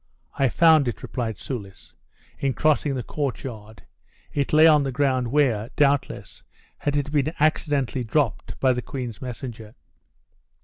[0.39, 1.93] "I found it," replied Soulis,
[2.39, 3.83] "in crossing the courtyard;
[4.33, 6.41] it lay on the ground, where, doubtless,
[6.83, 9.75] it had been accidentally dropped by the queen's messenger."